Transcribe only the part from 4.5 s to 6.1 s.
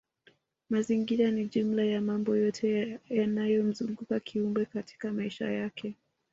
katika maisha yake